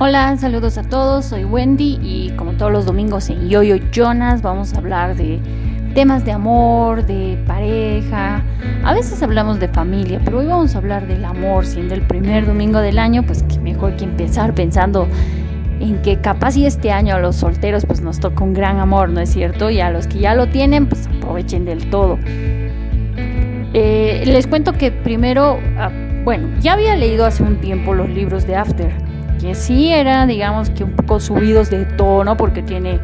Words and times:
Hola, 0.00 0.36
saludos 0.36 0.78
a 0.78 0.84
todos, 0.84 1.24
soy 1.24 1.42
Wendy 1.42 1.98
y 2.00 2.30
como 2.36 2.52
todos 2.52 2.70
los 2.70 2.86
domingos 2.86 3.30
en 3.30 3.48
Yoyo 3.48 3.78
Jonas 3.90 4.42
vamos 4.42 4.72
a 4.72 4.78
hablar 4.78 5.16
de 5.16 5.40
temas 5.92 6.24
de 6.24 6.30
amor, 6.30 7.04
de 7.04 7.36
pareja, 7.48 8.44
a 8.84 8.94
veces 8.94 9.20
hablamos 9.24 9.58
de 9.58 9.66
familia, 9.66 10.20
pero 10.24 10.38
hoy 10.38 10.46
vamos 10.46 10.76
a 10.76 10.78
hablar 10.78 11.08
del 11.08 11.24
amor, 11.24 11.66
siendo 11.66 11.94
el 11.94 12.02
primer 12.02 12.46
domingo 12.46 12.78
del 12.78 12.96
año, 12.96 13.24
pues 13.24 13.42
que 13.42 13.58
mejor 13.58 13.96
que 13.96 14.04
empezar 14.04 14.54
pensando 14.54 15.08
en 15.80 16.00
que 16.00 16.20
capaz 16.20 16.56
y 16.56 16.66
este 16.66 16.92
año 16.92 17.16
a 17.16 17.18
los 17.18 17.34
solteros 17.34 17.84
pues 17.84 18.00
nos 18.00 18.20
toca 18.20 18.44
un 18.44 18.54
gran 18.54 18.78
amor, 18.78 19.08
¿no 19.08 19.18
es 19.18 19.30
cierto? 19.30 19.68
Y 19.68 19.80
a 19.80 19.90
los 19.90 20.06
que 20.06 20.20
ya 20.20 20.36
lo 20.36 20.46
tienen 20.46 20.86
pues 20.86 21.08
aprovechen 21.08 21.64
del 21.64 21.90
todo. 21.90 22.20
Eh, 23.74 24.22
les 24.26 24.46
cuento 24.46 24.74
que 24.74 24.92
primero, 24.92 25.58
ah, 25.76 25.90
bueno, 26.22 26.50
ya 26.60 26.74
había 26.74 26.94
leído 26.94 27.26
hace 27.26 27.42
un 27.42 27.56
tiempo 27.56 27.94
los 27.94 28.08
libros 28.08 28.46
de 28.46 28.54
After, 28.54 29.07
que 29.40 29.54
sí 29.54 29.92
era, 29.92 30.26
digamos 30.26 30.70
que 30.70 30.84
un 30.84 30.92
poco 30.92 31.20
subidos 31.20 31.70
de 31.70 31.84
tono 31.84 32.36
porque 32.36 32.62
tiene 32.62 33.00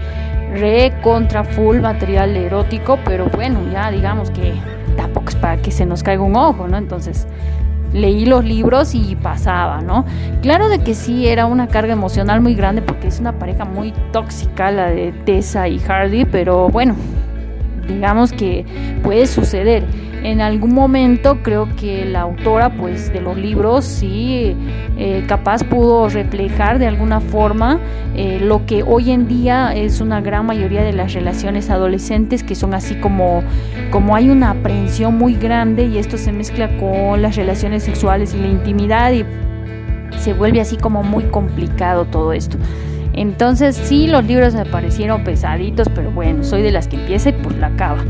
re 0.54 0.92
contra 1.02 1.44
full 1.44 1.80
material 1.80 2.36
erótico, 2.36 2.98
pero 3.04 3.26
bueno, 3.26 3.60
ya 3.72 3.90
digamos 3.90 4.30
que 4.30 4.54
tampoco 4.96 5.30
es 5.30 5.36
para 5.36 5.56
que 5.56 5.70
se 5.70 5.86
nos 5.86 6.02
caiga 6.02 6.22
un 6.22 6.36
ojo, 6.36 6.68
¿no? 6.68 6.76
Entonces 6.76 7.26
leí 7.92 8.26
los 8.26 8.44
libros 8.44 8.94
y 8.94 9.16
pasaba, 9.16 9.80
¿no? 9.80 10.04
Claro 10.42 10.68
de 10.68 10.80
que 10.80 10.94
sí 10.94 11.28
era 11.28 11.46
una 11.46 11.68
carga 11.68 11.92
emocional 11.92 12.40
muy 12.40 12.54
grande 12.54 12.82
porque 12.82 13.06
es 13.06 13.20
una 13.20 13.38
pareja 13.38 13.64
muy 13.64 13.92
tóxica 14.12 14.70
la 14.70 14.86
de 14.86 15.12
Tessa 15.24 15.68
y 15.68 15.78
Hardy, 15.78 16.24
pero 16.24 16.68
bueno, 16.68 16.96
digamos 17.88 18.32
que 18.32 18.64
puede 19.02 19.26
suceder 19.26 19.84
en 20.24 20.40
algún 20.40 20.72
momento 20.74 21.42
creo 21.42 21.68
que 21.76 22.06
la 22.06 22.22
autora 22.22 22.70
pues 22.70 23.12
de 23.12 23.20
los 23.20 23.36
libros 23.36 23.84
sí 23.84 24.56
eh, 24.96 25.22
capaz 25.28 25.62
pudo 25.64 26.08
reflejar 26.08 26.78
de 26.78 26.86
alguna 26.86 27.20
forma 27.20 27.78
eh, 28.16 28.40
lo 28.40 28.64
que 28.64 28.82
hoy 28.82 29.10
en 29.10 29.28
día 29.28 29.74
es 29.74 30.00
una 30.00 30.22
gran 30.22 30.46
mayoría 30.46 30.82
de 30.82 30.94
las 30.94 31.12
relaciones 31.12 31.68
adolescentes 31.68 32.42
que 32.42 32.54
son 32.54 32.72
así 32.72 32.94
como 32.94 33.44
como 33.90 34.16
hay 34.16 34.30
una 34.30 34.50
aprehensión 34.50 35.16
muy 35.18 35.34
grande 35.34 35.86
y 35.86 35.98
esto 35.98 36.16
se 36.16 36.32
mezcla 36.32 36.74
con 36.78 37.20
las 37.20 37.36
relaciones 37.36 37.82
sexuales 37.82 38.34
y 38.34 38.38
la 38.38 38.48
intimidad 38.48 39.12
y 39.12 39.24
se 40.18 40.32
vuelve 40.32 40.60
así 40.60 40.76
como 40.76 41.02
muy 41.02 41.24
complicado 41.24 42.06
todo 42.06 42.32
esto. 42.32 42.56
Entonces 43.16 43.76
sí, 43.76 44.06
los 44.06 44.24
libros 44.24 44.54
me 44.54 44.64
parecieron 44.64 45.24
pesaditos, 45.24 45.88
pero 45.94 46.10
bueno, 46.10 46.42
soy 46.44 46.62
de 46.62 46.72
las 46.72 46.88
que 46.88 46.96
empieza 46.96 47.30
y 47.30 47.32
pues 47.32 47.56
la 47.56 47.68
acaba. 47.68 48.04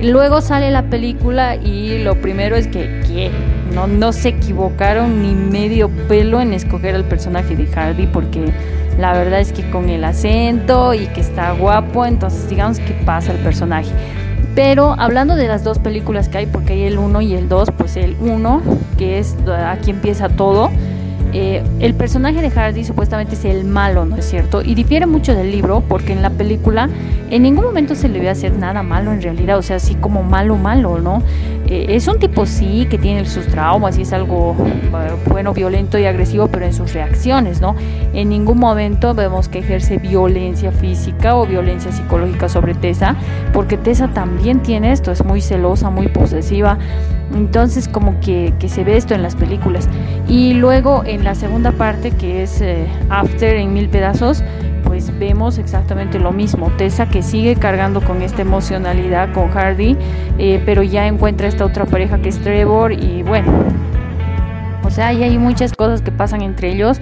Luego 0.00 0.40
sale 0.40 0.70
la 0.70 0.84
película 0.84 1.56
y 1.56 2.02
lo 2.02 2.20
primero 2.20 2.54
es 2.54 2.68
que, 2.68 3.30
no, 3.74 4.12
se 4.12 4.28
equivocaron 4.28 5.22
ni 5.22 5.34
medio 5.34 5.88
pelo 6.08 6.40
en 6.40 6.52
escoger 6.52 6.94
al 6.94 7.04
personaje 7.04 7.56
de 7.56 7.66
Hardy 7.66 8.06
porque 8.06 8.52
la 8.98 9.12
verdad 9.14 9.40
es 9.40 9.52
que 9.52 9.68
con 9.70 9.88
el 9.88 10.04
acento 10.04 10.94
y 10.94 11.06
que 11.08 11.20
está 11.20 11.52
guapo, 11.52 12.06
entonces 12.06 12.48
digamos 12.48 12.78
que 12.78 12.92
pasa 13.04 13.32
el 13.32 13.38
personaje. 13.38 13.90
Pero 14.54 14.94
hablando 14.98 15.34
de 15.34 15.48
las 15.48 15.64
dos 15.64 15.78
películas 15.78 16.28
que 16.28 16.38
hay, 16.38 16.46
porque 16.46 16.74
hay 16.74 16.84
el 16.84 16.98
1 16.98 17.20
y 17.20 17.34
el 17.34 17.48
2, 17.48 17.72
pues 17.76 17.96
el 17.96 18.16
1, 18.20 18.62
que 18.96 19.18
es 19.18 19.36
aquí 19.66 19.90
empieza 19.90 20.28
todo, 20.30 20.70
eh, 21.38 21.62
el 21.80 21.94
personaje 21.94 22.40
de 22.40 22.50
Hardy 22.50 22.82
supuestamente 22.82 23.34
es 23.34 23.44
el 23.44 23.64
malo, 23.64 24.06
¿no 24.06 24.16
es 24.16 24.24
cierto? 24.24 24.62
Y 24.62 24.74
difiere 24.74 25.04
mucho 25.04 25.34
del 25.34 25.50
libro 25.50 25.82
porque 25.86 26.14
en 26.14 26.22
la 26.22 26.30
película 26.30 26.88
en 27.28 27.42
ningún 27.42 27.66
momento 27.66 27.94
se 27.94 28.08
le 28.08 28.20
ve 28.20 28.30
hacer 28.30 28.54
nada 28.54 28.82
malo 28.82 29.12
en 29.12 29.20
realidad, 29.20 29.58
o 29.58 29.62
sea, 29.62 29.76
así 29.76 29.96
como 29.96 30.22
malo, 30.22 30.56
malo, 30.56 30.98
¿no? 30.98 31.22
Eh, 31.68 31.96
es 31.96 32.06
un 32.06 32.18
tipo 32.18 32.46
sí 32.46 32.86
que 32.88 32.98
tiene 32.98 33.24
sus 33.26 33.46
traumas 33.46 33.98
y 33.98 34.02
es 34.02 34.12
algo 34.12 34.54
bueno, 35.28 35.52
violento 35.52 35.98
y 35.98 36.04
agresivo, 36.04 36.48
pero 36.48 36.66
en 36.66 36.72
sus 36.72 36.92
reacciones, 36.92 37.60
¿no? 37.60 37.74
En 38.12 38.28
ningún 38.28 38.58
momento 38.58 39.14
vemos 39.14 39.48
que 39.48 39.58
ejerce 39.58 39.98
violencia 39.98 40.70
física 40.72 41.36
o 41.36 41.46
violencia 41.46 41.90
psicológica 41.92 42.48
sobre 42.48 42.74
Tessa, 42.74 43.16
porque 43.52 43.76
Tessa 43.76 44.08
también 44.08 44.62
tiene 44.62 44.92
esto, 44.92 45.10
es 45.10 45.24
muy 45.24 45.40
celosa, 45.40 45.90
muy 45.90 46.08
posesiva. 46.08 46.78
Entonces 47.34 47.88
como 47.88 48.20
que, 48.20 48.54
se 48.68 48.84
ve 48.84 48.96
esto 48.96 49.14
en 49.14 49.22
las 49.22 49.34
películas. 49.34 49.88
Y 50.28 50.54
luego 50.54 51.02
en 51.04 51.24
la 51.24 51.34
segunda 51.34 51.72
parte, 51.72 52.12
que 52.12 52.42
es 52.42 52.60
eh, 52.60 52.86
After 53.10 53.56
en 53.56 53.72
mil 53.74 53.88
pedazos, 53.88 54.44
pues 54.86 55.16
vemos 55.18 55.58
exactamente 55.58 56.18
lo 56.18 56.32
mismo. 56.32 56.70
Tessa 56.78 57.08
que 57.08 57.22
sigue 57.22 57.56
cargando 57.56 58.00
con 58.00 58.22
esta 58.22 58.42
emocionalidad 58.42 59.32
con 59.32 59.48
Hardy, 59.48 59.96
eh, 60.38 60.62
pero 60.64 60.82
ya 60.82 61.06
encuentra 61.06 61.48
esta 61.48 61.64
otra 61.64 61.84
pareja 61.84 62.18
que 62.18 62.28
es 62.28 62.38
Trevor 62.40 62.92
y 62.92 63.22
bueno, 63.22 63.52
o 64.84 64.90
sea, 64.90 65.08
ahí 65.08 65.24
hay 65.24 65.36
muchas 65.38 65.72
cosas 65.72 66.00
que 66.00 66.12
pasan 66.12 66.42
entre 66.42 66.72
ellos 66.72 67.00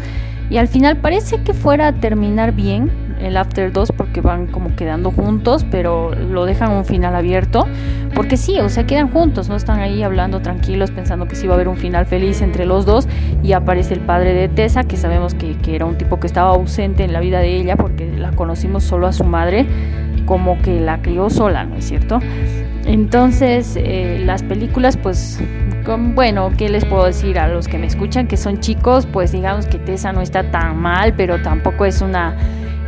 y 0.49 0.57
al 0.57 0.69
final 0.69 0.97
parece 0.97 1.43
que 1.43 1.53
fuera 1.53 1.89
a 1.89 1.93
terminar 1.93 2.53
bien 2.53 2.91
el 3.25 3.37
After 3.37 3.73
2 3.73 3.93
porque 3.93 4.21
van 4.21 4.47
como 4.47 4.75
quedando 4.77 5.11
juntos, 5.11 5.65
pero 5.71 6.15
lo 6.15 6.45
dejan 6.45 6.73
un 6.73 6.85
final 6.85 7.15
abierto. 7.15 7.67
Porque 8.15 8.37
sí, 8.37 8.61
o 8.61 8.69
sea, 8.69 8.87
quedan 8.87 9.11
juntos, 9.11 9.49
no 9.49 9.57
están 9.57 9.81
ahí 9.81 10.03
hablando 10.03 10.41
tranquilos 10.41 10.91
pensando 10.91 11.27
que 11.27 11.35
sí 11.35 11.47
va 11.47 11.55
a 11.55 11.57
haber 11.57 11.69
un 11.69 11.77
final 11.77 12.07
feliz 12.07 12.43
entre 12.43 12.65
los 12.65 12.87
dos. 12.87 13.09
Y 13.43 13.53
aparece 13.53 13.95
el 13.95 14.01
padre 14.01 14.35
de 14.35 14.49
Tessa, 14.49 14.85
que 14.85 14.97
sabemos 14.97 15.35
que, 15.35 15.57
que 15.59 15.75
era 15.75 15.87
un 15.87 15.99
tipo 15.99 16.21
que 16.21 16.27
estaba 16.27 16.51
ausente 16.51 17.05
en 17.05 17.13
la 17.13 17.21
vida 17.21 17.41
de 17.41 17.57
ella 17.57 17.77
porque 17.77 18.07
la 18.17 18.33
conocimos 18.33 18.85
solo 18.85 19.07
a 19.07 19.13
su 19.13 19.25
madre, 19.25 19.67
como 20.27 20.61
que 20.63 20.81
la 20.81 21.03
crió 21.03 21.31
sola, 21.31 21.65
¿no 21.65 21.77
es 21.77 21.85
cierto? 21.85 22.21
Entonces, 22.87 23.77
eh, 23.77 24.21
las 24.25 24.43
películas, 24.43 24.97
pues, 24.97 25.41
bueno, 26.15 26.51
¿qué 26.57 26.69
les 26.69 26.85
puedo 26.85 27.05
decir 27.05 27.39
a 27.39 27.49
los 27.49 27.69
que 27.69 27.79
me 27.79 27.87
escuchan 27.87 28.27
que 28.27 28.37
son 28.37 28.61
chicos? 28.61 29.07
Pues 29.07 29.33
digamos 29.33 29.67
que 29.67 29.79
Tessa 29.79 30.13
no 30.13 30.21
está 30.21 30.51
tan 30.51 30.77
mal, 30.77 31.15
pero 31.15 31.41
tampoco 31.43 31.85
es 31.85 32.01
una 32.01 32.37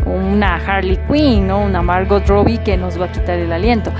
una 0.06 0.56
Harley 0.56 0.98
Quinn, 1.10 1.48
¿no? 1.48 1.64
Una 1.64 1.82
Margot 1.82 2.26
Robbie 2.26 2.58
que 2.58 2.76
nos 2.76 3.00
va 3.00 3.06
a 3.06 3.12
quitar 3.12 3.38
el 3.38 3.52
aliento. 3.52 3.92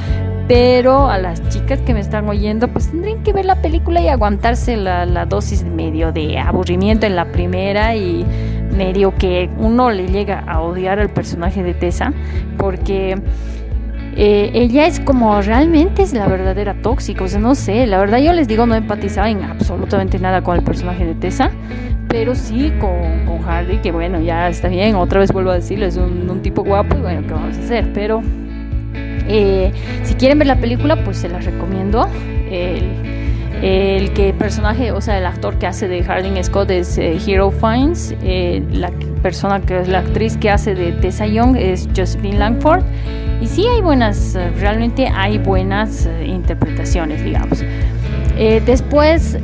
Pero 0.49 1.09
a 1.09 1.19
las 1.19 1.47
chicas 1.49 1.81
que 1.81 1.93
me 1.93 2.01
están 2.01 2.29
oyendo, 2.29 2.69
pues 2.69 2.91
tendrían 2.91 3.23
que 3.25 3.33
ver 3.33 3.45
la 3.45 3.61
película 3.61 4.01
y 4.01 4.09
aguantarse 4.09 4.77
la, 4.77 5.05
la 5.05 5.27
dosis 5.27 5.65
medio 5.65 6.13
de 6.13 6.39
aburrimiento 6.39 7.05
en 7.05 7.17
la 7.17 7.33
primera 7.33 7.97
y 7.97 8.25
medio 8.77 9.15
que 9.17 9.51
uno 9.59 9.91
le 9.91 10.07
llega 10.07 10.41
a 10.47 10.61
odiar 10.61 11.01
al 11.01 11.11
personaje 11.11 11.63
de 11.63 11.75
Tessa 11.75 12.13
porque 12.59 13.17
eh, 14.17 14.51
ella 14.55 14.87
es 14.87 15.01
como 15.01 15.41
realmente 15.43 16.03
es 16.03 16.13
la 16.13 16.27
verdadera 16.27 16.75
tóxica, 16.81 17.25
o 17.25 17.29
sea, 17.29 17.41
no 17.41 17.55
sé, 17.55 17.87
la 17.87 17.99
verdad 17.99 18.19
yo 18.19 18.33
les 18.33 18.49
digo 18.49 18.67
no 18.67 18.75
empatizaba 18.75 19.29
en 19.29 19.43
absolutamente 19.43 20.19
nada 20.19 20.43
con 20.43 20.57
el 20.57 20.63
personaje 20.63 21.05
de 21.05 21.15
Tessa, 21.15 21.51
pero 22.17 22.35
sí 22.35 22.73
con, 22.81 23.27
con 23.27 23.37
que 23.83 23.93
bueno, 23.93 24.23
ya 24.23 24.49
está 24.49 24.69
bien, 24.69 24.95
otra 24.95 25.21
vez 25.21 25.33
vuelvo 25.33 25.51
a 25.51 25.57
decirlo, 25.57 25.85
es 25.85 25.99
un, 25.99 26.41
tipo 26.43 26.65
guapo 26.65 26.97
y 26.97 27.01
bueno, 27.03 27.21
¿qué 27.27 27.35
vamos 27.35 27.59
a 27.59 27.61
hacer? 27.61 27.93
Pero 27.93 28.23
eh, 29.29 29.71
si 30.03 30.15
quieren 30.15 30.39
ver 30.39 30.47
la 30.47 30.57
película, 30.57 31.05
pues 31.05 31.19
se 31.19 31.29
las 31.29 31.45
recomiendo. 31.45 32.09
El, 32.51 34.13
que 34.15 34.35
personaje, 34.39 34.93
o 34.93 35.01
sea, 35.03 35.19
el 35.19 35.27
actor 35.27 35.59
que 35.59 35.67
hace 35.67 35.89
de 35.89 36.03
Harding 36.03 36.43
Scott 36.43 36.71
es 36.71 36.97
eh, 36.97 37.19
Hero 37.27 37.51
Fines, 37.51 38.15
la 38.73 38.91
persona 39.23 39.61
que 39.61 39.81
es 39.81 39.89
la 39.89 39.99
actriz 39.99 40.39
que 40.39 40.49
hace 40.49 40.75
de 40.75 40.93
Tessa 40.93 41.27
Young 41.27 41.55
es 41.57 41.87
Josephine 41.95 42.39
Langford. 42.39 42.83
Y 43.43 43.47
sí 43.47 43.67
hay 43.67 43.83
buenas, 43.83 44.35
eh, 44.37 44.51
realmente 44.59 45.07
hay 45.07 45.37
buenas 45.37 46.07
eh, 46.07 46.25
interpretaciones, 46.27 47.23
digamos. 47.23 47.63
Eh, 48.39 48.63
después, 48.65 49.39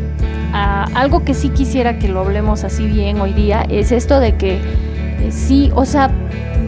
algo 0.53 1.25
que 1.25 1.35
sí 1.35 1.49
quisiera 1.49 1.99
que 1.99 2.09
lo 2.09 2.21
hablemos 2.21 2.65
así 2.65 2.87
bien 2.87 3.21
hoy 3.21 3.33
día 3.33 3.63
es 3.69 3.93
esto 3.93 4.21
de 4.21 4.37
que 4.37 4.61
sí, 5.31 5.71
o 5.75 5.85
sea, 5.85 6.11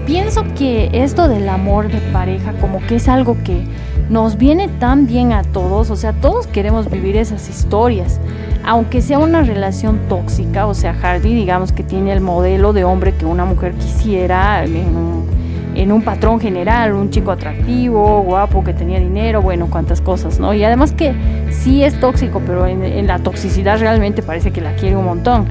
pienso 0.07 0.45
que 0.57 0.91
esto 0.93 1.29
del 1.29 1.49
amor 1.49 1.91
de 1.91 2.01
pareja 2.13 2.53
como 2.61 2.81
que 2.87 2.97
es 2.97 3.09
algo 3.09 3.37
que 3.45 3.65
nos 4.09 4.37
viene 4.37 4.69
tan 4.69 5.07
bien 5.07 5.33
a 5.33 5.43
todos, 5.43 5.91
o 5.91 5.97
sea, 5.97 6.13
todos 6.13 6.47
queremos 6.47 6.91
vivir 6.91 7.17
esas 7.17 7.49
historias, 7.49 8.21
aunque 8.65 9.01
sea 9.01 9.19
una 9.19 9.43
relación 9.43 9.99
tóxica, 10.09 10.67
o 10.67 10.75
sea, 10.75 10.95
Hardy 10.95 11.35
digamos 11.35 11.73
que 11.73 11.83
tiene 11.83 12.13
el 12.13 12.21
modelo 12.21 12.73
de 12.73 12.85
hombre 12.85 13.15
que 13.15 13.25
una 13.25 13.45
mujer 13.45 13.73
quisiera 13.75 14.65
en 14.65 14.97
un 14.97 15.34
en 15.75 15.93
un 15.93 16.03
patrón 16.03 16.41
general, 16.41 16.93
un 16.95 17.11
chico 17.11 17.31
atractivo, 17.31 18.23
guapo, 18.23 18.63
que 18.65 18.73
tenía 18.73 18.99
dinero, 18.99 19.43
bueno, 19.43 19.69
cuántas 19.71 20.01
cosas, 20.01 20.39
¿no? 20.39 20.55
Y 20.55 20.65
además 20.65 20.93
que 20.93 21.15
sí 21.51 21.83
es 21.83 21.99
tóxico, 21.99 22.41
pero 22.47 22.67
en, 22.67 23.07
la 23.07 23.19
toxicidad 23.19 23.79
realmente 23.79 24.23
parece 24.23 24.51
que 24.51 24.61
la 24.61 24.75
quiere 24.77 24.97
un 24.97 25.05
montón. 25.05 25.47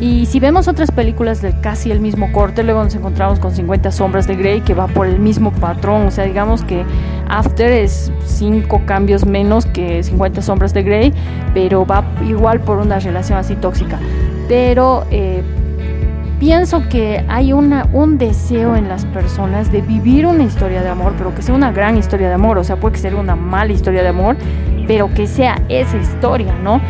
Y 0.00 0.26
si 0.26 0.40
vemos 0.40 0.66
otras 0.66 0.90
películas 0.90 1.42
de 1.42 1.52
casi 1.60 1.92
el 1.92 2.00
mismo 2.00 2.32
corte, 2.32 2.64
luego 2.64 2.82
nos 2.82 2.94
encontramos 2.94 3.38
con 3.38 3.52
50 3.52 3.92
sombras 3.92 4.26
de 4.26 4.34
Grey 4.34 4.60
que 4.60 4.74
va 4.74 4.88
por 4.88 5.06
el 5.06 5.20
mismo 5.20 5.52
patrón. 5.52 6.06
O 6.06 6.10
sea, 6.10 6.24
digamos 6.24 6.64
que 6.64 6.84
After 7.28 7.70
es 7.70 8.10
cinco 8.26 8.82
cambios 8.84 9.24
menos 9.24 9.64
que 9.66 10.02
50 10.02 10.42
sombras 10.42 10.74
de 10.74 10.82
Grey, 10.82 11.12
pero 11.54 11.86
va 11.86 12.04
igual 12.26 12.60
por 12.60 12.78
una 12.78 12.98
relación 12.98 13.38
así 13.38 13.54
tóxica. 13.54 14.00
Pero 14.48 15.04
eh, 15.12 15.31
pienso 16.42 16.88
que 16.88 17.24
hay 17.28 17.52
una, 17.52 17.88
un 17.92 18.18
deseo 18.18 18.74
en 18.74 18.88
las 18.88 19.06
personas 19.06 19.70
de 19.70 19.80
vivir 19.80 20.26
una 20.26 20.42
historia 20.42 20.82
de 20.82 20.88
amor, 20.88 21.14
pero 21.16 21.32
que 21.32 21.40
sea 21.40 21.54
una 21.54 21.70
gran 21.70 21.96
historia 21.96 22.26
de 22.26 22.34
amor, 22.34 22.58
o 22.58 22.64
sea, 22.64 22.74
puede 22.80 22.98
ser 22.98 23.14
una 23.14 23.36
mala 23.36 23.72
historia 23.72 24.02
de 24.02 24.08
amor, 24.08 24.36
pero 24.88 25.14
que 25.14 25.28
sea 25.28 25.62
esa 25.68 25.98
historia, 25.98 26.52
¿no? 26.60 26.80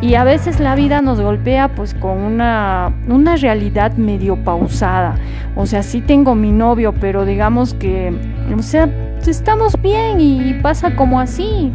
Y 0.00 0.14
a 0.14 0.24
veces 0.24 0.60
la 0.60 0.74
vida 0.74 1.02
nos 1.02 1.20
golpea 1.20 1.74
pues 1.74 1.92
con 1.92 2.20
una, 2.20 2.94
una 3.06 3.36
realidad 3.36 3.92
medio 3.98 4.36
pausada. 4.36 5.16
O 5.56 5.66
sea, 5.66 5.82
sí 5.82 6.00
tengo 6.00 6.34
mi 6.34 6.50
novio, 6.50 6.94
pero 6.98 7.26
digamos 7.26 7.74
que, 7.74 8.14
o 8.56 8.62
sea, 8.62 8.88
estamos 9.26 9.74
bien 9.82 10.20
y 10.20 10.54
pasa 10.62 10.96
como 10.96 11.20
así. 11.20 11.70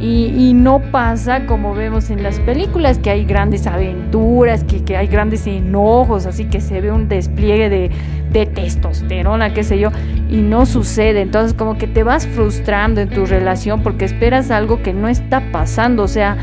Y, 0.00 0.52
no 0.54 0.80
pasa 0.90 1.46
como 1.46 1.74
vemos 1.74 2.10
en 2.10 2.22
las 2.22 2.38
películas, 2.40 2.98
que 2.98 3.10
hay 3.10 3.24
grandes 3.24 3.66
aventuras, 3.66 4.64
que, 4.64 4.84
que 4.84 4.96
hay 4.96 5.06
grandes 5.06 5.46
enojos, 5.46 6.26
así 6.26 6.44
que 6.44 6.60
se 6.60 6.80
ve 6.80 6.92
un 6.92 7.08
despliegue 7.08 7.70
de, 7.70 7.90
de, 8.30 8.46
testosterona, 8.46 9.54
qué 9.54 9.62
sé 9.62 9.78
yo, 9.78 9.90
y 10.28 10.36
no 10.36 10.66
sucede. 10.66 11.22
Entonces 11.22 11.54
como 11.54 11.78
que 11.78 11.86
te 11.86 12.02
vas 12.02 12.26
frustrando 12.26 13.00
en 13.00 13.08
tu 13.08 13.24
relación 13.24 13.82
porque 13.82 14.04
esperas 14.04 14.50
algo 14.50 14.82
que 14.82 14.92
no 14.92 15.08
está 15.08 15.42
pasando. 15.52 16.02
O 16.02 16.08
sea, 16.08 16.36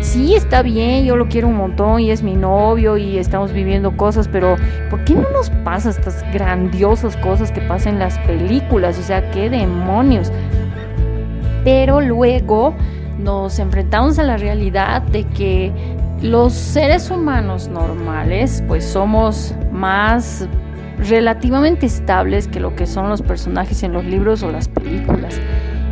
sí 0.00 0.34
está 0.34 0.62
bien, 0.62 1.04
yo 1.04 1.16
lo 1.16 1.28
quiero 1.28 1.48
un 1.48 1.56
montón 1.56 2.00
y 2.00 2.10
es 2.10 2.22
mi 2.22 2.34
novio 2.34 2.96
y 2.96 3.18
estamos 3.18 3.52
viviendo 3.52 3.96
cosas, 3.96 4.28
pero 4.28 4.56
¿por 4.90 5.04
qué 5.04 5.14
no 5.14 5.28
nos 5.30 5.50
pasa 5.64 5.90
estas 5.90 6.24
grandiosas 6.32 7.16
cosas 7.16 7.50
que 7.52 7.60
pasan 7.62 7.94
en 7.94 7.98
las 8.00 8.18
películas? 8.20 8.98
O 8.98 9.02
sea, 9.02 9.30
qué 9.30 9.48
demonios. 9.48 10.30
Pero 11.64 12.00
luego 12.00 12.74
nos 13.18 13.58
enfrentamos 13.58 14.18
a 14.18 14.22
la 14.22 14.36
realidad 14.36 15.02
de 15.02 15.24
que 15.24 15.72
los 16.22 16.52
seres 16.52 17.10
humanos 17.10 17.68
normales 17.68 18.62
pues 18.66 18.84
somos 18.84 19.54
más 19.70 20.48
relativamente 20.98 21.86
estables 21.86 22.48
que 22.48 22.60
lo 22.60 22.74
que 22.74 22.86
son 22.86 23.08
los 23.08 23.22
personajes 23.22 23.82
en 23.82 23.92
los 23.92 24.04
libros 24.04 24.42
o 24.42 24.50
las 24.50 24.68
películas. 24.68 25.38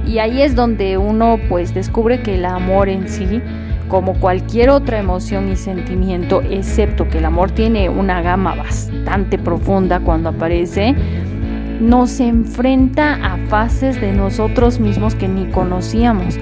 Y 0.07 0.19
ahí 0.19 0.43
es 0.43 0.55
donde 0.55 0.99
uno 0.99 1.39
pues 1.49 1.75
descubre 1.75 2.23
que 2.23 2.35
el 2.35 2.45
amor 2.45 2.89
en 2.89 3.09
sí, 3.09 3.43
como 3.89 4.15
cualquier 4.15 4.71
otra 4.71 4.99
emoción 4.99 5.51
y 5.51 5.57
sentimiento, 5.57 6.43
excepto 6.43 7.09
que 7.09 7.19
el 7.19 7.25
amor 7.25 7.51
tiene 7.51 7.89
una 7.89 8.23
gama 8.23 8.55
bastante 8.55 9.39
profunda 9.39 10.01
cuando 10.01 10.31
aparece, 10.31 10.95
nos 11.81 12.21
enfrenta 12.21 13.15
a 13.15 13.37
fases 13.49 14.01
de 14.01 14.13
nosotros 14.13 14.79
mismos 14.79 15.15
que 15.15 15.29
ni 15.29 15.47
conocíamos. 15.47 16.39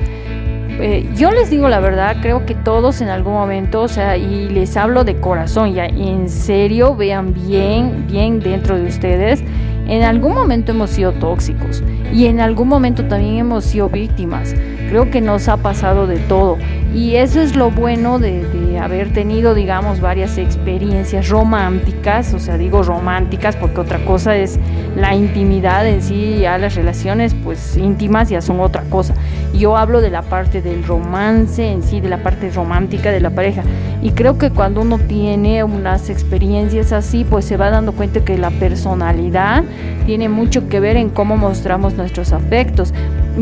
Eh, 0.80 1.08
yo 1.14 1.30
les 1.30 1.50
digo 1.50 1.68
la 1.68 1.80
verdad, 1.80 2.16
creo 2.22 2.46
que 2.46 2.54
todos 2.54 3.00
en 3.00 3.08
algún 3.08 3.34
momento, 3.34 3.82
o 3.82 3.88
sea, 3.88 4.16
y 4.16 4.48
les 4.48 4.76
hablo 4.76 5.04
de 5.04 5.16
corazón, 5.16 5.74
ya, 5.74 5.86
en 5.86 6.28
serio, 6.28 6.96
vean 6.96 7.34
bien, 7.34 8.06
bien 8.08 8.40
dentro 8.40 8.76
de 8.76 8.86
ustedes, 8.86 9.42
en 9.86 10.02
algún 10.02 10.34
momento 10.34 10.72
hemos 10.72 10.90
sido 10.90 11.12
tóxicos 11.12 11.82
y 12.12 12.26
en 12.26 12.40
algún 12.40 12.68
momento 12.68 13.04
también 13.04 13.36
hemos 13.36 13.64
sido 13.64 13.88
víctimas. 13.88 14.54
Creo 14.88 15.10
que 15.10 15.20
nos 15.20 15.48
ha 15.48 15.56
pasado 15.56 16.06
de 16.06 16.18
todo 16.18 16.56
y 16.94 17.16
eso 17.16 17.40
es 17.40 17.56
lo 17.56 17.70
bueno 17.70 18.18
de, 18.18 18.78
haber 18.78 19.12
tenido, 19.12 19.54
digamos, 19.54 20.00
varias 20.00 20.38
experiencias 20.38 21.28
románticas, 21.28 22.34
o 22.34 22.38
sea, 22.38 22.58
digo 22.58 22.82
románticas 22.82 23.54
porque 23.56 23.80
otra 23.80 24.04
cosa 24.04 24.36
es 24.36 24.58
la 24.96 25.14
intimidad 25.14 25.86
en 25.86 26.02
sí, 26.02 26.38
ya 26.40 26.58
las 26.58 26.74
relaciones 26.74 27.34
pues 27.44 27.76
íntimas 27.76 28.28
ya 28.28 28.40
son 28.40 28.60
otra 28.60 28.82
cosa. 28.90 29.14
Yo 29.54 29.76
hablo 29.76 30.00
de 30.00 30.10
la 30.10 30.22
parte 30.22 30.62
del 30.62 30.84
romance 30.84 31.70
en 31.70 31.82
sí, 31.82 32.00
de 32.00 32.08
la 32.08 32.22
parte 32.22 32.50
romántica 32.50 33.10
de 33.10 33.20
la 33.20 33.30
pareja 33.30 33.62
y 34.02 34.10
creo 34.10 34.36
que 34.36 34.50
cuando 34.50 34.80
uno 34.80 34.98
tiene 34.98 35.62
unas 35.62 36.10
experiencias 36.10 36.92
así, 36.92 37.24
pues 37.24 37.44
se 37.44 37.56
va 37.56 37.70
dando 37.70 37.92
cuenta 37.92 38.24
que 38.24 38.36
la 38.36 38.50
personalidad 38.50 39.62
tiene 40.06 40.28
mucho 40.28 40.68
que 40.68 40.80
ver 40.80 40.96
en 40.96 41.08
cómo 41.08 41.36
mostramos 41.36 41.94
nuestros 41.94 42.32
afectos. 42.32 42.92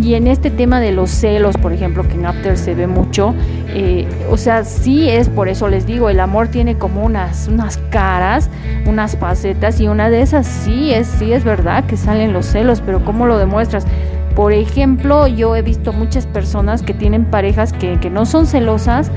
Y 0.00 0.14
en 0.14 0.26
este 0.26 0.50
tema 0.50 0.78
de 0.78 0.92
los 0.92 1.10
celos, 1.10 1.56
por 1.56 1.72
ejemplo, 1.72 2.06
que 2.06 2.14
en 2.14 2.26
After 2.26 2.58
se 2.58 2.74
ve 2.74 2.86
mucho, 2.86 3.34
eh, 3.68 4.06
o 4.30 4.36
sea, 4.36 4.64
sí 4.64 5.08
es 5.08 5.30
por 5.30 5.48
eso 5.48 5.66
les 5.68 5.86
digo, 5.86 6.10
el 6.10 6.20
amor 6.20 6.48
tiene 6.48 6.76
como 6.76 7.04
unas, 7.04 7.48
unas 7.48 7.78
caras, 7.90 8.50
unas 8.86 9.16
facetas, 9.16 9.80
y 9.80 9.88
una 9.88 10.10
de 10.10 10.20
esas 10.20 10.46
sí 10.46 10.92
es, 10.92 11.08
sí 11.08 11.32
es 11.32 11.42
verdad 11.42 11.86
que 11.86 11.96
salen 11.96 12.32
los 12.34 12.46
celos, 12.46 12.82
pero 12.84 13.04
¿cómo 13.04 13.26
lo 13.26 13.38
demuestras? 13.38 13.86
Por 14.34 14.52
ejemplo, 14.52 15.26
yo 15.26 15.56
he 15.56 15.62
visto 15.62 15.92
muchas 15.92 16.26
personas 16.26 16.82
que 16.82 16.94
tienen 16.94 17.24
parejas 17.24 17.72
que, 17.72 17.98
que 17.98 18.10
no 18.10 18.26
son 18.26 18.46
celosas, 18.46 19.10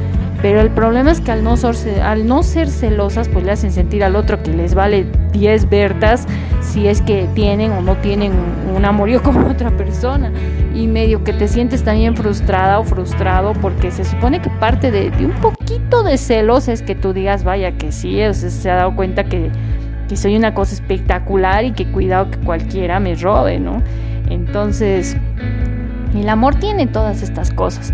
pero 0.44 0.60
el 0.60 0.72
problema 0.72 1.10
es 1.10 1.22
que 1.22 1.32
al 1.32 1.42
no, 1.42 1.56
ser, 1.56 2.02
al 2.02 2.28
no 2.28 2.44
ser 2.44 2.68
celosas, 2.68 3.30
pues 3.30 3.46
le 3.46 3.54
hacen 3.54 3.72
sentir 3.72 4.04
al 4.04 4.18
otro 4.18 4.44
que 4.44 4.52
les 4.52 4.76
vale 4.76 5.06
10 5.32 5.70
vertas 5.70 6.28
si 6.60 6.86
es 6.90 7.02
que 7.02 7.30
tienen 7.34 7.72
o 7.72 7.82
no 7.82 7.96
tienen 7.96 8.34
un, 8.76 8.84
amorío 8.84 9.24
con 9.24 9.38
otra 9.50 9.72
persona. 9.72 10.34
Y 10.76 10.88
medio 10.88 11.24
que 11.24 11.32
te 11.32 11.48
sientes 11.48 11.84
también 11.84 12.18
frustrada 12.18 12.80
o 12.80 12.84
frustrado 12.84 13.54
porque 13.54 13.90
se 13.90 14.04
supone 14.04 14.42
que 14.42 14.50
parte 14.50 14.92
de, 14.92 15.12
un 15.24 15.32
poquito 15.40 16.04
de 16.04 16.18
celos 16.18 16.68
es 16.68 16.82
que 16.82 16.94
tú 16.94 17.14
digas, 17.14 17.46
vaya 17.46 17.78
que 17.78 17.94
sí, 17.94 18.20
se 18.34 18.70
ha 18.70 18.76
dado 18.76 18.98
cuenta 18.98 19.24
que, 19.24 19.50
que 20.10 20.18
soy 20.18 20.36
una 20.36 20.54
cosa 20.54 20.74
espectacular 20.74 21.64
y 21.64 21.72
que 21.72 21.90
cuidado 21.90 22.30
que 22.30 22.40
cualquiera 22.40 23.00
me 23.00 23.16
robe, 23.16 23.62
¿no? 23.62 23.82
Entonces, 24.34 25.16
el 26.16 26.28
amor 26.28 26.56
tiene 26.56 26.88
todas 26.88 27.22
estas 27.22 27.52
cosas. 27.52 27.94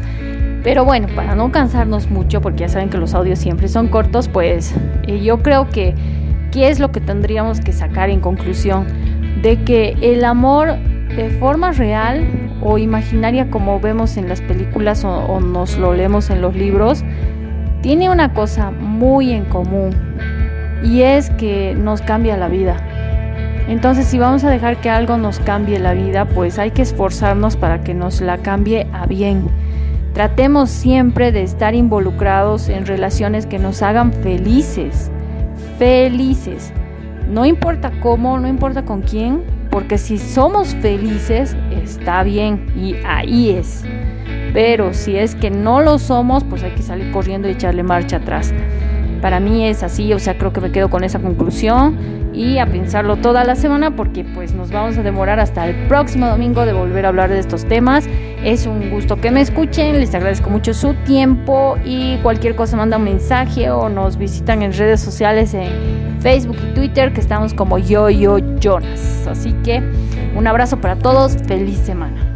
Pero 0.63 0.83
bueno, 0.85 1.07
para 1.15 1.35
no 1.35 1.51
cansarnos 1.51 2.09
mucho, 2.09 2.41
porque 2.41 2.61
ya 2.61 2.69
saben 2.69 2.89
que 2.89 2.97
los 2.97 3.13
audios 3.13 3.39
siempre 3.39 3.67
son 3.67 3.87
cortos, 3.87 4.27
pues 4.27 4.73
eh, 5.03 5.21
yo 5.21 5.41
creo 5.41 5.69
que 5.69 5.95
¿qué 6.51 6.69
es 6.69 6.79
lo 6.79 6.91
que 6.91 6.99
tendríamos 6.99 7.61
que 7.61 7.71
sacar 7.71 8.09
en 8.09 8.19
conclusión? 8.19 8.87
De 9.41 9.63
que 9.63 9.95
el 10.01 10.25
amor 10.25 10.77
de 11.15 11.29
forma 11.39 11.71
real 11.71 12.25
o 12.61 12.77
imaginaria 12.77 13.49
como 13.49 13.79
vemos 13.79 14.17
en 14.17 14.27
las 14.27 14.41
películas 14.41 15.05
o, 15.05 15.09
o 15.09 15.39
nos 15.39 15.77
lo 15.77 15.93
leemos 15.93 16.29
en 16.29 16.41
los 16.41 16.55
libros, 16.55 17.03
tiene 17.81 18.09
una 18.09 18.33
cosa 18.33 18.71
muy 18.71 19.31
en 19.31 19.45
común 19.45 19.95
y 20.83 21.01
es 21.01 21.29
que 21.31 21.75
nos 21.75 22.01
cambia 22.01 22.35
la 22.35 22.49
vida. 22.49 22.88
Entonces, 23.69 24.07
si 24.07 24.17
vamos 24.17 24.43
a 24.43 24.49
dejar 24.49 24.81
que 24.81 24.89
algo 24.89 25.17
nos 25.17 25.37
cambie 25.39 25.77
la 25.77 25.93
vida, 25.93 26.25
pues 26.25 26.57
hay 26.57 26.71
que 26.71 26.81
esforzarnos 26.81 27.55
para 27.55 27.83
que 27.83 27.93
nos 27.93 28.19
la 28.19 28.39
cambie 28.39 28.87
a 28.93 29.05
bien. 29.05 29.45
Tratemos 30.13 30.71
siempre 30.71 31.31
de 31.31 31.43
estar 31.43 31.75
involucrados 31.75 32.67
en 32.67 32.87
relaciones 32.87 33.45
que 33.45 33.59
nos 33.59 33.83
hagan 33.83 34.11
felices, 34.11 35.11
felices. 35.77 36.73
No 37.29 37.45
importa 37.45 37.91
cómo, 38.01 38.39
no 38.39 38.47
importa 38.47 38.85
con 38.85 39.03
quién, 39.03 39.43
porque 39.69 39.99
si 39.99 40.17
somos 40.17 40.73
felices, 40.73 41.55
está 41.69 42.23
bien 42.23 42.71
y 42.75 42.95
ahí 43.05 43.51
es. 43.51 43.85
Pero 44.51 44.95
si 44.95 45.15
es 45.15 45.35
que 45.35 45.51
no 45.51 45.79
lo 45.79 45.99
somos, 45.99 46.43
pues 46.43 46.63
hay 46.63 46.71
que 46.71 46.81
salir 46.81 47.11
corriendo 47.11 47.47
y 47.47 47.51
echarle 47.51 47.83
marcha 47.83 48.17
atrás. 48.17 48.51
Para 49.21 49.39
mí 49.39 49.65
es 49.65 49.83
así, 49.83 50.13
o 50.13 50.19
sea, 50.19 50.37
creo 50.37 50.53
que 50.53 50.61
me 50.61 50.71
quedo 50.71 50.89
con 50.89 51.03
esa 51.03 51.19
conclusión 51.19 51.97
y 52.33 52.59
a 52.59 52.65
pensarlo 52.65 53.17
toda 53.17 53.43
la 53.43 53.55
semana 53.55 53.95
porque 53.95 54.23
pues 54.23 54.53
nos 54.53 54.71
vamos 54.71 54.97
a 54.97 55.03
demorar 55.03 55.39
hasta 55.39 55.67
el 55.67 55.75
próximo 55.87 56.27
domingo 56.27 56.65
de 56.65 56.73
volver 56.73 57.05
a 57.05 57.09
hablar 57.09 57.29
de 57.29 57.39
estos 57.39 57.65
temas. 57.65 58.07
Es 58.43 58.65
un 58.65 58.89
gusto 58.89 59.17
que 59.17 59.31
me 59.31 59.41
escuchen, 59.41 59.99
les 59.99 60.15
agradezco 60.15 60.49
mucho 60.49 60.73
su 60.73 60.93
tiempo 61.05 61.77
y 61.83 62.17
cualquier 62.17 62.55
cosa 62.55 62.77
manda 62.77 62.97
un 62.97 63.03
mensaje 63.03 63.69
o 63.71 63.89
nos 63.89 64.17
visitan 64.17 64.61
en 64.61 64.71
redes 64.71 65.01
sociales 65.01 65.53
en 65.53 66.19
Facebook 66.21 66.57
y 66.69 66.73
Twitter 66.73 67.11
que 67.11 67.19
estamos 67.19 67.53
como 67.53 67.77
yo 67.77 68.09
yo 68.09 68.37
Jonas. 68.59 69.27
Así 69.27 69.53
que 69.63 69.83
un 70.35 70.47
abrazo 70.47 70.79
para 70.79 70.95
todos, 70.95 71.35
feliz 71.47 71.77
semana. 71.79 72.28